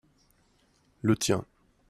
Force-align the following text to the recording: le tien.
le 1.03 1.15
tien. 1.15 1.45